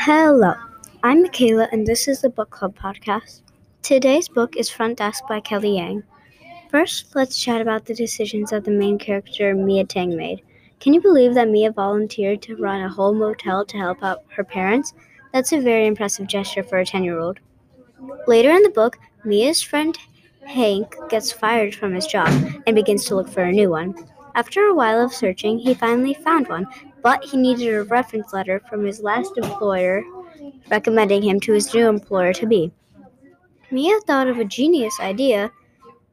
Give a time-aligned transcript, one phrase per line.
[0.00, 0.54] Hello,
[1.02, 3.42] I'm Michaela, and this is the Book Club podcast.
[3.82, 6.04] Today's book is Front Desk by Kelly Yang.
[6.70, 10.42] First, let's chat about the decisions that the main character, Mia Tang, made.
[10.78, 14.44] Can you believe that Mia volunteered to run a whole motel to help out her
[14.44, 14.94] parents?
[15.32, 17.40] That's a very impressive gesture for a 10 year old.
[18.28, 19.98] Later in the book, Mia's friend
[20.46, 22.28] Hank gets fired from his job
[22.68, 23.96] and begins to look for a new one.
[24.38, 26.68] After a while of searching, he finally found one,
[27.02, 30.04] but he needed a reference letter from his last employer
[30.70, 32.70] recommending him to his new employer to be.
[33.72, 35.50] Mia thought of a genius idea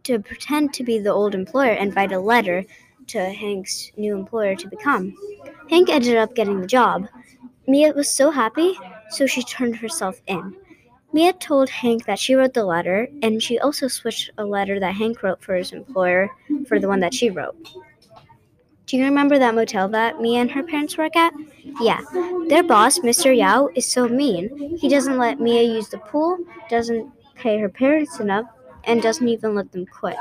[0.05, 2.65] to pretend to be the old employer and write a letter
[3.05, 5.15] to Hank's new employer to become.
[5.69, 7.07] Hank ended up getting the job.
[7.67, 8.75] Mia was so happy,
[9.11, 10.55] so she turned herself in.
[11.13, 14.95] Mia told Hank that she wrote the letter, and she also switched a letter that
[14.95, 16.31] Hank wrote for his employer
[16.67, 17.55] for the one that she wrote.
[18.85, 21.33] Do you remember that motel that Mia and her parents work at?
[21.81, 22.01] Yeah.
[22.47, 23.35] Their boss, Mr.
[23.35, 24.77] Yao, is so mean.
[24.77, 26.37] He doesn't let Mia use the pool,
[26.69, 28.45] doesn't pay her parents enough,
[28.83, 30.17] and doesn't even let them quit.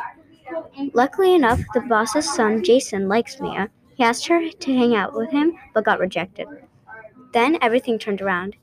[0.95, 3.69] Luckily enough, the boss's son, Jason, likes Mia.
[3.97, 6.48] He asked her to hang out with him, but got rejected.
[7.33, 8.57] Then everything turned around.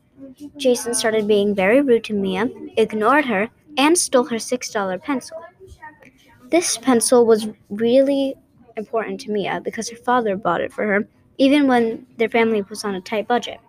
[0.58, 5.38] Jason started being very rude to Mia, ignored her, and stole her $6 pencil.
[6.50, 8.36] This pencil was really
[8.82, 12.84] important to Mia because her father bought it for her, even when their family was
[12.84, 13.60] on a tight budget.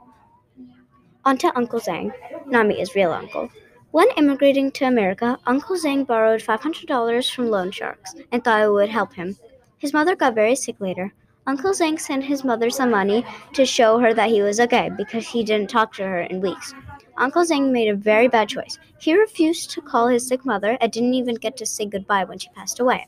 [1.24, 2.10] On to Uncle Zhang,
[2.46, 3.50] not Mia's real uncle.
[3.92, 8.88] When immigrating to America, Uncle Zhang borrowed $500 from loan sharks and thought it would
[8.88, 9.36] help him.
[9.78, 11.12] His mother got very sick later.
[11.46, 15.28] Uncle Zhang sent his mother some money to show her that he was okay because
[15.28, 16.74] he didn't talk to her in weeks.
[17.18, 18.78] Uncle Zhang made a very bad choice.
[18.98, 22.38] He refused to call his sick mother and didn't even get to say goodbye when
[22.38, 23.06] she passed away.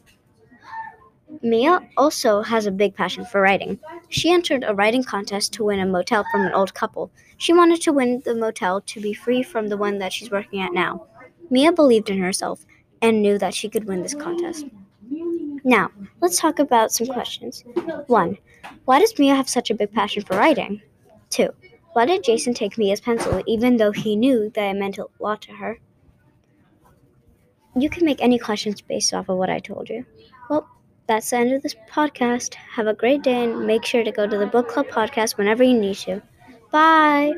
[1.44, 3.78] Mia also has a big passion for writing.
[4.08, 7.10] She entered a writing contest to win a motel from an old couple.
[7.36, 10.62] She wanted to win the motel to be free from the one that she's working
[10.62, 11.06] at now.
[11.50, 12.64] Mia believed in herself
[13.02, 14.64] and knew that she could win this contest.
[15.64, 15.90] Now,
[16.22, 17.62] let's talk about some questions.
[18.06, 18.38] 1.
[18.86, 20.80] Why does Mia have such a big passion for writing?
[21.28, 21.50] 2.
[21.92, 25.42] Why did Jason take Mia's pencil even though he knew that it meant a lot
[25.42, 25.78] to her?
[27.76, 30.06] You can make any questions based off of what I told you.
[30.48, 30.66] Well,
[31.06, 32.54] that's the end of this podcast.
[32.54, 35.62] Have a great day and make sure to go to the book club podcast whenever
[35.62, 36.22] you need to.
[36.70, 37.32] Bye.